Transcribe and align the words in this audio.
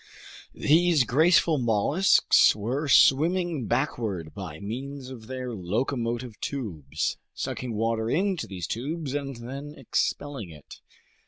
These 0.55 1.03
graceful 1.03 1.59
mollusks 1.59 2.55
were 2.55 2.87
swimming 2.87 3.67
backward 3.67 4.33
by 4.33 4.59
means 4.59 5.11
of 5.11 5.27
their 5.27 5.53
locomotive 5.53 6.39
tubes, 6.41 7.17
sucking 7.35 7.75
water 7.75 8.09
into 8.09 8.47
these 8.47 8.65
tubes 8.65 9.13
and 9.13 9.35
then 9.35 9.75
expelling 9.77 10.49
it. 10.49 10.81